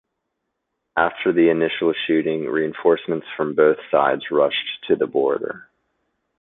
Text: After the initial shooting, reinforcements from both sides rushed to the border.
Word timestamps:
After 0.97 1.31
the 1.31 1.49
initial 1.51 1.93
shooting, 2.07 2.47
reinforcements 2.49 3.27
from 3.37 3.53
both 3.53 3.77
sides 3.91 4.31
rushed 4.31 4.83
to 4.87 4.95
the 4.95 5.05
border. 5.05 5.69